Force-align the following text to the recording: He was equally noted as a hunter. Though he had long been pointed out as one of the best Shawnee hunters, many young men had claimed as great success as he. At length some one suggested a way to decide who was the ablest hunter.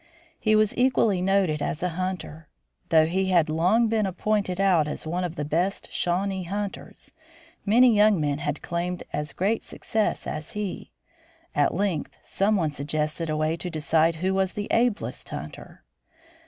He 0.39 0.55
was 0.55 0.75
equally 0.79 1.21
noted 1.21 1.61
as 1.61 1.83
a 1.83 1.89
hunter. 1.89 2.47
Though 2.89 3.05
he 3.05 3.27
had 3.29 3.49
long 3.51 3.87
been 3.87 4.11
pointed 4.13 4.59
out 4.59 4.87
as 4.87 5.05
one 5.05 5.23
of 5.23 5.35
the 5.35 5.45
best 5.45 5.91
Shawnee 5.91 6.45
hunters, 6.45 7.13
many 7.67 7.95
young 7.95 8.19
men 8.19 8.39
had 8.39 8.63
claimed 8.63 9.03
as 9.13 9.31
great 9.31 9.63
success 9.63 10.25
as 10.25 10.53
he. 10.53 10.91
At 11.53 11.75
length 11.75 12.17
some 12.23 12.55
one 12.55 12.71
suggested 12.71 13.29
a 13.29 13.37
way 13.37 13.55
to 13.57 13.69
decide 13.69 14.15
who 14.15 14.33
was 14.33 14.53
the 14.53 14.67
ablest 14.71 15.29
hunter. 15.29 15.83